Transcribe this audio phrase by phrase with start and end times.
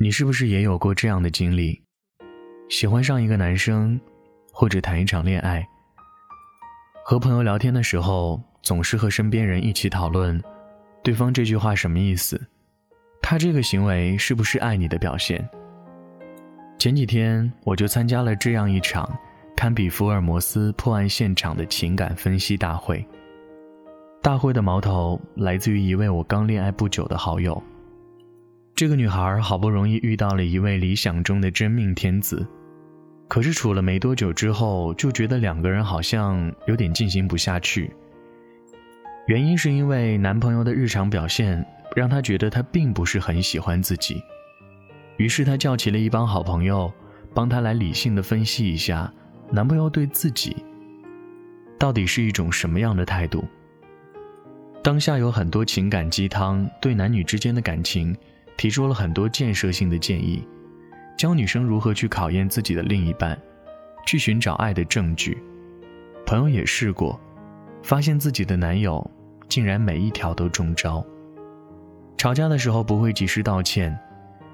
[0.00, 1.82] 你是不是也有过这样的经历？
[2.68, 4.00] 喜欢上一个男生，
[4.52, 5.68] 或者谈一场恋爱，
[7.04, 10.40] 和朋友聊天的时候，总是和身边人一起讨论，
[11.02, 12.40] 对方这句话什么意思？
[13.20, 15.44] 他这个行为是不是爱你的表现？
[16.78, 19.12] 前几天我就参加了这样一场
[19.56, 23.04] 堪比福尔摩斯破案现场的情感分析大会。
[24.22, 27.60] 大会的矛头来自于一位我刚恋爱不久的好友。
[28.78, 32.46] 这个女孩好不容易遇到了一位理想中的真命天子，
[33.26, 37.90] 可是处了没多久之后，就觉得两个人好像有点进行不下去。
[39.26, 41.66] 原因是因为男朋友的日常表现
[41.96, 44.22] 让她觉得他并不是很喜欢自己，
[45.16, 46.88] 于是她叫齐了一帮好朋友，
[47.34, 49.12] 帮她来理性的分析一下
[49.50, 50.56] 男朋友对自己
[51.80, 53.44] 到底是一种什么样的态度。
[54.84, 58.16] 当下有很多情感鸡汤，对男女之间的感情。
[58.58, 60.46] 提出了很多建设性的建议，
[61.16, 63.40] 教女生如何去考验自己的另一半，
[64.04, 65.42] 去寻找爱的证据。
[66.26, 67.18] 朋友也试过，
[67.82, 69.08] 发现自己的男友
[69.48, 71.02] 竟然每一条都中招。
[72.16, 73.96] 吵架的时候不会及时道歉，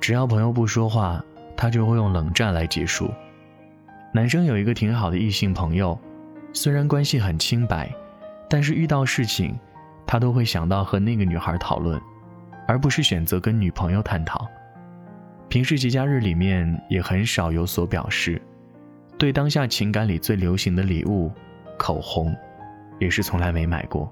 [0.00, 1.24] 只要朋友不说话，
[1.56, 3.08] 他就会用冷战来结束。
[4.12, 5.96] 男生有一个挺好的异性朋友，
[6.52, 7.88] 虽然关系很清白，
[8.50, 9.56] 但是遇到事情，
[10.04, 12.02] 他都会想到和那个女孩讨论。
[12.72, 14.48] 而不是选择跟女朋友探讨，
[15.50, 18.40] 平时节假日里面也很少有所表示，
[19.18, 21.30] 对当下情感里最流行的礼物，
[21.78, 22.34] 口红，
[22.98, 24.10] 也是从来没买过。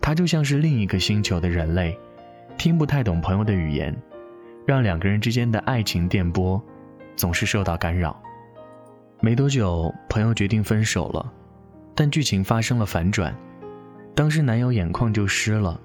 [0.00, 1.98] 他就像是另一个星球的人类，
[2.56, 3.92] 听不太懂朋友的语言，
[4.64, 6.62] 让两个人之间的爱情电波
[7.16, 8.16] 总是受到干扰。
[9.20, 11.32] 没多久，朋友决定分手了，
[11.96, 13.34] 但剧情发生了反转，
[14.14, 15.80] 当时男友眼眶就湿了。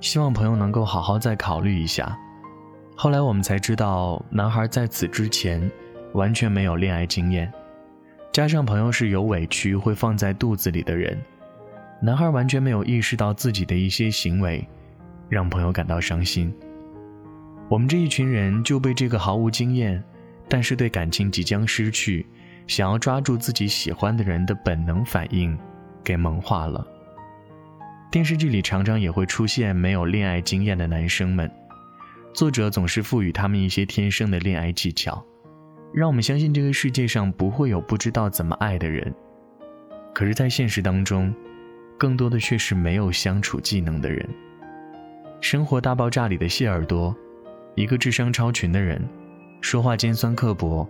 [0.00, 2.16] 希望朋友能够好好再考虑一下。
[2.94, 5.70] 后来我们才知道，男孩在此之前
[6.14, 7.52] 完全没有恋爱经验，
[8.32, 11.16] 加上朋友是有委屈会放在肚子里的人，
[12.02, 14.66] 男孩完全没有意识到自己的一些行为
[15.28, 16.52] 让朋友感到伤心。
[17.68, 20.02] 我们这一群人就被这个毫无经验，
[20.48, 22.26] 但是对感情即将失去，
[22.66, 25.56] 想要抓住自己喜欢的人的本能反应
[26.02, 26.86] 给萌化了。
[28.10, 31.50] 电视剧里常常也会出现没有恋爱经验的男生们，
[32.32, 35.22] 作者总是赋予他们一些天生的恋爱技巧，
[35.92, 39.14] 让我们相信这个世界上不会有不知道怎么爱的人。
[40.14, 41.34] 可是，在现实当中，
[41.98, 44.26] 更多的却是没有相处技能的人。
[45.42, 47.14] 《生活大爆炸》里的谢耳朵，
[47.74, 49.06] 一个智商超群的人，
[49.60, 50.88] 说话尖酸刻薄，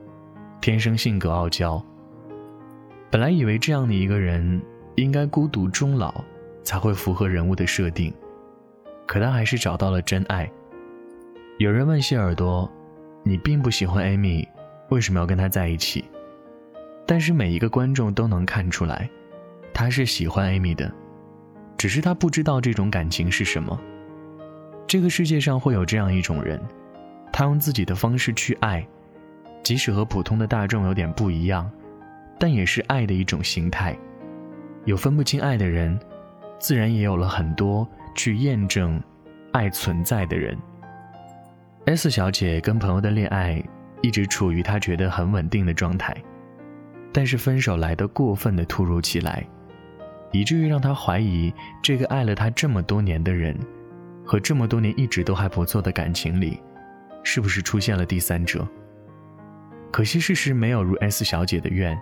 [0.61, 1.85] 天生性格傲娇。
[3.11, 4.63] 本来以为这样的一个人
[4.95, 6.25] 应该孤独终老。
[6.69, 8.13] 才会符合人物的设定，
[9.07, 10.47] 可他还是找到了真爱。
[11.57, 12.71] 有人问谢耳朵
[13.25, 14.47] ：“你并不喜欢艾米，
[14.91, 16.05] 为什么要跟他在一起？”
[17.09, 19.09] 但是每一个观众都能看出来，
[19.73, 20.93] 他是喜欢艾米的，
[21.79, 23.81] 只是他不知道这种感情是什么。
[24.87, 26.61] 这个世界上会有这样一种人，
[27.33, 28.87] 他用自己的方式去爱，
[29.63, 31.71] 即使和普通的大众有点不一样，
[32.39, 33.97] 但也是爱的一种形态。
[34.85, 35.99] 有分不清爱的人。
[36.59, 39.01] 自然也有了很多去验证
[39.53, 40.57] 爱存在的人。
[41.87, 43.63] S 小姐跟朋友的恋爱
[44.03, 46.15] 一直处于她觉得很稳定的状态，
[47.13, 49.43] 但是分手来得过分的突如其来，
[50.33, 51.53] 以至于让她怀疑
[51.83, 53.57] 这个爱了她这么多年的人，
[54.25, 56.61] 和这么多年一直都还不错的感情里，
[57.23, 58.69] 是不是出现了第三者？
[59.91, 61.99] 可惜事实没有如 S 小姐的愿，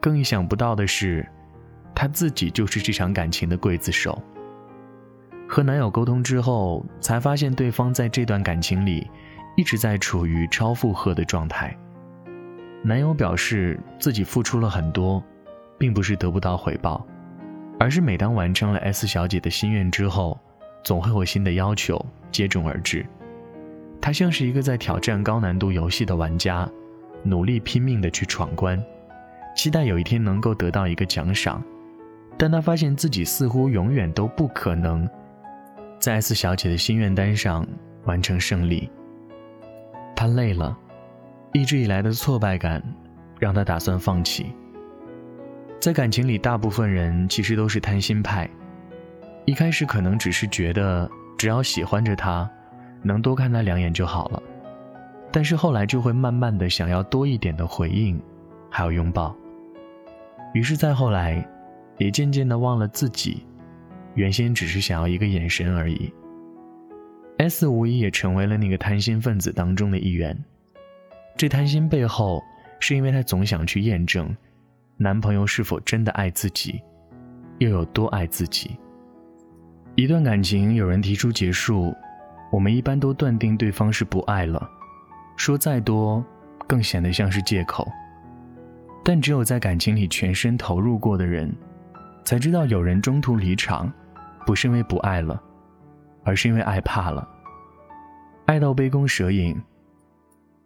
[0.00, 1.26] 更意想不到的是。
[1.94, 4.20] 她自己就是这场感情的刽子手。
[5.46, 9.08] 和男友沟通之后，才发现对方在这段感情里
[9.56, 11.76] 一直在处于超负荷的状态。
[12.82, 15.22] 男友表示自己付出了很多，
[15.78, 17.06] 并不是得不到回报，
[17.78, 20.38] 而是每当完成了 S 小姐的心愿之后，
[20.82, 23.06] 总会有新的要求接踵而至。
[24.00, 26.68] 他像是一个在挑战高难度游戏的玩家，
[27.22, 28.82] 努力拼命的去闯关，
[29.56, 31.62] 期待有一天能够得到一个奖赏。
[32.36, 35.08] 但他发现自己似乎永远都不可能
[35.98, 37.66] 在 S 小姐的心愿单上
[38.04, 38.90] 完成胜利。
[40.16, 40.76] 他累了，
[41.52, 42.82] 一直以来的挫败感
[43.38, 44.52] 让他打算放弃。
[45.80, 48.48] 在感情里，大部分人其实都是贪心派，
[49.44, 51.08] 一开始可能只是觉得
[51.38, 52.50] 只要喜欢着他，
[53.02, 54.42] 能多看他两眼就好了，
[55.30, 58.20] 但是后来就会慢慢的想要多一点的回应，
[58.70, 59.34] 还有拥抱。
[60.52, 61.48] 于是再后来。
[61.98, 63.44] 也渐渐的忘了自己，
[64.14, 66.12] 原先只是想要一个眼神而已。
[67.38, 70.36] S 无疑也成为了那个贪心分子当中的一员。
[71.36, 72.42] 这贪心背后，
[72.78, 74.34] 是因为她总想去验证，
[74.96, 76.80] 男朋友是否真的爱自己，
[77.58, 78.76] 又有多爱自己。
[79.96, 81.92] 一段感情有人提出结束，
[82.52, 84.70] 我们一般都断定对方是不爱了，
[85.36, 86.24] 说再多，
[86.68, 87.86] 更显得像是借口。
[89.04, 91.52] 但只有在感情里全身投入过的人，
[92.24, 93.92] 才知道有人中途离场，
[94.46, 95.40] 不是因为不爱了，
[96.24, 97.28] 而是因为爱怕了。
[98.46, 99.60] 爱到杯弓蛇影，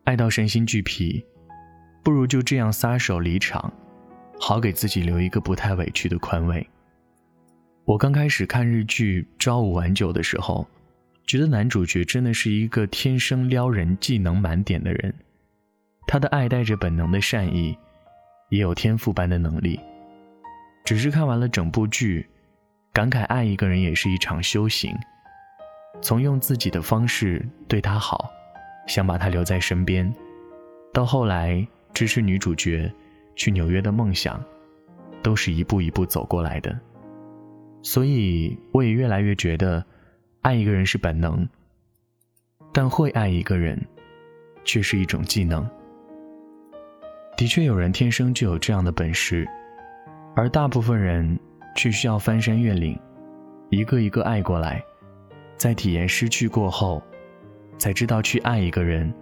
[0.04, 1.24] 爱到身心俱疲，
[2.02, 3.72] 不如就这样撒手离场，
[4.40, 6.66] 好给自己留一个不太委屈的宽慰。
[7.84, 10.66] 我刚开始看日剧《朝五晚九》的时候，
[11.26, 15.14] 觉得男主角真的是一个天生撩人、技能满点的人，
[16.06, 17.76] 他的爱带着本能的善意。
[18.50, 19.78] 也有天赋般的能力，
[20.88, 22.26] 只是看完了整部剧，
[22.94, 24.96] 感慨爱一个人也是一场修行。
[26.00, 28.30] 从用自己的方式对他好，
[28.86, 30.10] 想把他留在身边，
[30.90, 32.90] 到后来支持女主角
[33.36, 34.42] 去纽约的梦想，
[35.22, 36.74] 都是一步一步走过来的。
[37.82, 39.84] 所以我也越来越觉得，
[40.40, 41.46] 爱一个人是本能，
[42.72, 43.78] 但会爱一个人，
[44.64, 45.68] 却是一种技能。
[47.36, 49.46] 的确，有人天生就有这样的本事，
[50.38, 51.36] 而大部分人
[51.74, 52.96] 却需要翻山越岭，
[53.70, 54.80] 一个一个爱过来，
[55.56, 57.02] 在体验失去过后，
[57.76, 59.12] 才知道去爱一个人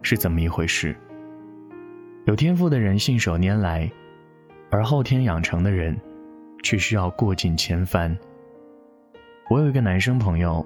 [0.00, 0.96] 是怎么一回事。
[2.24, 3.92] 有天赋的人信手拈来，
[4.70, 5.94] 而后天养成的人
[6.62, 8.16] 却需要过尽千帆。
[9.50, 10.64] 我有一个男生朋友，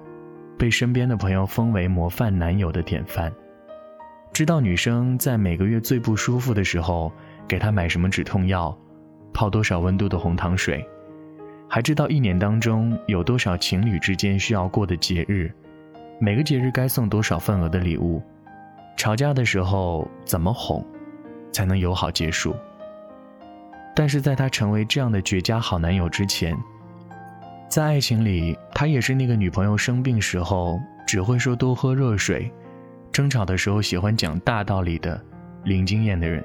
[0.57, 3.29] 被身边的朋友封为模范男友的典范。
[4.31, 7.11] 知道女生在每个月最不舒服的时候
[7.49, 8.73] 给她买什么止痛药，
[9.33, 10.85] 泡多少温度的红糖水，
[11.67, 15.51] 还知道一年当中有多少情侣之间需要过的节日，
[16.19, 18.21] 每个节日该送多少份额的礼物，
[18.97, 20.85] 吵架的时候怎么哄，
[21.51, 22.55] 才能友好结束。
[23.95, 26.57] 但是在他成为这样的绝佳好男友之前，
[27.67, 32.51] 在爱情里，他也是那个女朋友生病时候只会说多喝热水。
[33.11, 35.19] 争吵的时候喜欢讲大道理的
[35.63, 36.43] 零经验的人，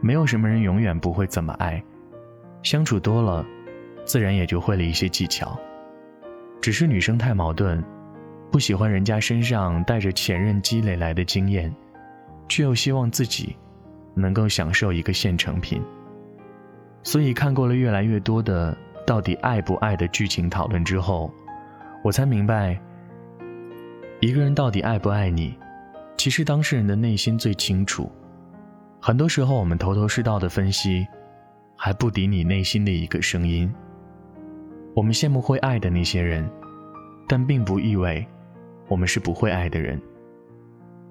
[0.00, 1.82] 没有什么人永远不会怎么爱，
[2.62, 3.44] 相处多了，
[4.04, 5.58] 自然也就会了一些技巧。
[6.60, 7.82] 只是女生太矛盾，
[8.50, 11.74] 不喜欢人家身上带着前任积累来的经验，
[12.48, 13.56] 却又希望自己
[14.14, 15.82] 能够享受一个现成品。
[17.02, 21.32] 所以看过了越来越多的到底爱不爱的剧情讨论之后，
[22.02, 22.78] 我才明白。
[24.20, 25.56] 一个人到底爱不爱你，
[26.16, 28.10] 其实当事人的内心最清楚。
[29.00, 31.06] 很多时候，我们头头是道的分析，
[31.76, 33.72] 还不敌你内心的一个声音。
[34.94, 36.48] 我们羡慕会爱的那些人，
[37.28, 38.26] 但并不意味
[38.88, 40.00] 我们是不会爱的人。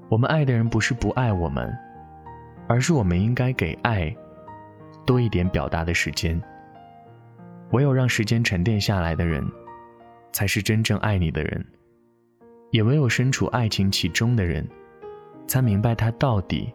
[0.09, 1.73] 我们爱的人不是不爱我们，
[2.67, 4.13] 而是我们应该给爱
[5.05, 6.41] 多一点表达的时间。
[7.71, 9.45] 唯有让时间沉淀下来的人，
[10.33, 11.65] 才是真正爱你的人。
[12.71, 14.67] 也唯有身处爱情其中的人，
[15.47, 16.73] 才明白他到底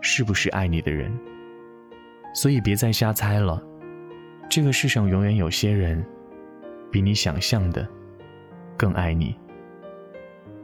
[0.00, 1.12] 是不是爱你的人。
[2.34, 3.62] 所以别再瞎猜了，
[4.48, 6.04] 这个世上永远有些人，
[6.90, 7.86] 比你想象的
[8.76, 9.34] 更爱你。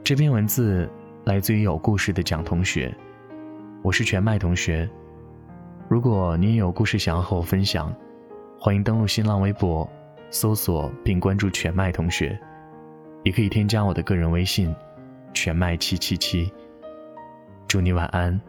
[0.03, 0.89] 这篇文字
[1.23, 2.95] 来自于有故事的蒋同学，
[3.81, 4.89] 我是全麦同学。
[5.89, 7.93] 如果你也有故事想要和我分享，
[8.59, 9.87] 欢迎登录新浪微博，
[10.29, 12.39] 搜索并关注全麦同学。
[13.23, 14.73] 也可以添加我的个人微信，
[15.33, 16.51] 全麦七七七。
[17.67, 18.39] 祝你晚安，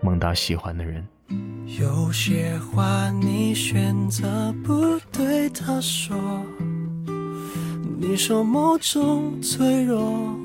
[0.00, 1.06] 梦到喜欢的人。
[1.78, 6.16] 有些话你选择不对他说，
[7.98, 10.38] 你说某种脆弱，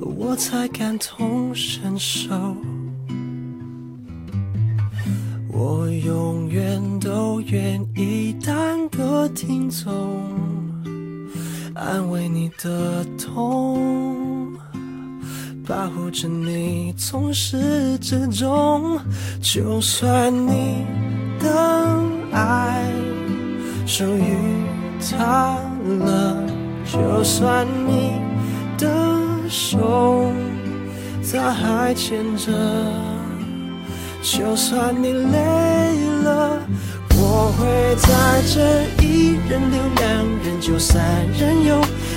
[0.00, 2.54] 我才感同身受。
[5.48, 10.22] 我永远都愿意当个听众。
[11.74, 14.25] 安慰你的痛，
[15.66, 18.98] 保护着你从始至终。
[19.40, 20.84] 就算你
[21.40, 22.00] 的
[22.32, 22.84] 爱
[23.84, 24.36] 属于
[25.10, 25.58] 他
[26.04, 26.42] 了，
[26.92, 28.12] 就算你
[28.78, 28.88] 的
[29.48, 30.30] 手
[31.32, 32.52] 他还牵着，
[34.22, 35.38] 就算你累
[36.22, 36.60] 了。
[37.18, 38.08] 我会在
[38.52, 40.04] 这一人留两
[40.44, 41.02] 人就三
[41.38, 41.80] 人游，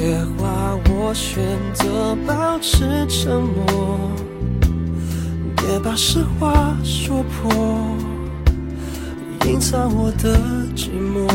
[0.00, 4.00] 些话我选择保持沉默，
[5.58, 7.52] 别把实话说破，
[9.44, 10.38] 隐藏我的
[10.74, 11.28] 寂寞。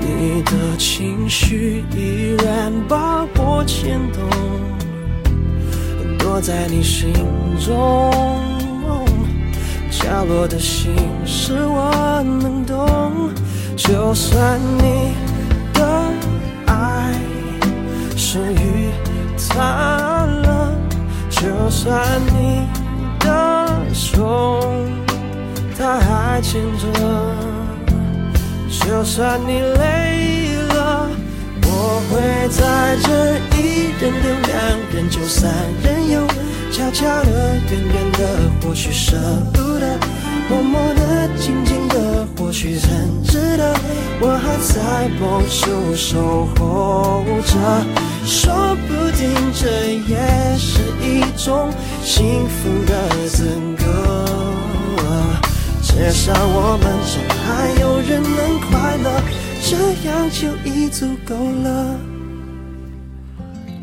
[0.00, 4.20] 你的情绪依然把我牵动。
[6.18, 7.12] 躲在你心
[7.64, 8.10] 中
[9.88, 10.92] 角落的心
[11.24, 13.30] 事，我能懂。
[13.76, 15.14] 就算你
[18.38, 18.90] 终于
[19.48, 20.72] 他了，
[21.28, 22.68] 就算你
[23.18, 24.62] 的手
[25.76, 26.86] 他还牵着，
[28.70, 31.08] 就算你累了，
[31.64, 33.08] 我会在这
[33.58, 34.56] 一人留两
[34.94, 35.52] 人，就三
[35.82, 36.24] 人游，
[36.70, 38.20] 悄悄的，远远的，
[38.62, 39.16] 或许舍
[39.52, 39.98] 不得，
[40.48, 43.74] 默默的，静静的，或许很值得。
[44.22, 47.52] 我还在某处守候着，
[48.24, 49.68] 说不定这
[50.08, 50.16] 也
[50.56, 51.70] 是一种
[52.02, 53.44] 幸福的资
[53.76, 53.84] 格。
[55.82, 59.20] 至少我们中还有人能快乐，
[59.62, 59.76] 这
[60.08, 61.98] 样就已足够了。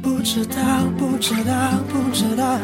[0.01, 0.55] 不知道，
[0.98, 1.53] 不知道，
[1.88, 2.57] 不知道，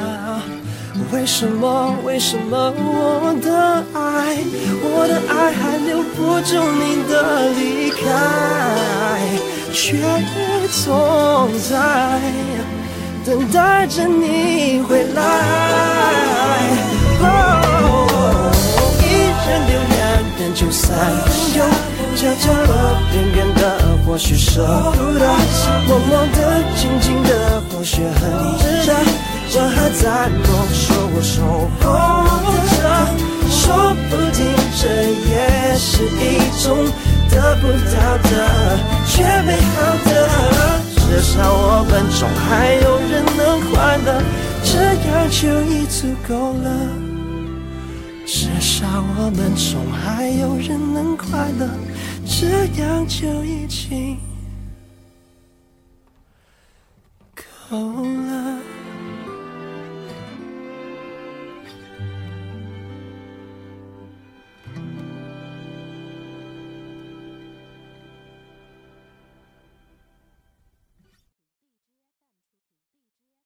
[1.11, 4.37] 为什么，为什么我的爱，
[4.83, 7.13] 我的爱还留不住你的
[7.51, 7.99] 离开，
[9.71, 9.97] 却
[10.83, 11.69] 总在
[13.25, 15.19] 等待着你回来。
[17.21, 17.25] 哦，
[18.99, 19.03] 一
[19.47, 19.99] 人留两
[20.39, 21.59] 人，就三人游，
[22.15, 22.71] 悄悄的，
[23.13, 23.63] 远远的。
[24.03, 25.25] 或许舍不得，
[25.87, 26.37] 默默的，
[37.61, 38.31] 不到的
[39.05, 39.75] 却美好
[40.05, 40.11] 的。
[40.95, 43.39] 至少我们中还有人能
[43.71, 44.07] 快乐，
[44.63, 44.71] 这
[45.07, 46.65] 样就已足够了。
[48.25, 48.87] 至少
[49.17, 51.69] 我们中还有人能快乐。
[52.25, 54.17] 这样就已经
[57.69, 58.60] 够了。